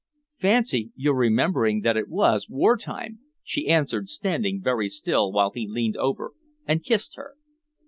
"Fancy 0.39 0.91
your 0.95 1.13
remembering 1.13 1.81
that 1.81 1.95
it 1.95 2.09
was 2.09 2.49
war 2.49 2.75
time!" 2.75 3.19
she 3.43 3.67
answered, 3.67 4.09
standing 4.09 4.59
very 4.59 4.89
still 4.89 5.31
while 5.31 5.51
he 5.51 5.67
leaned 5.67 5.95
over 5.97 6.31
and 6.65 6.83
kissed 6.83 7.17
her. 7.17 7.35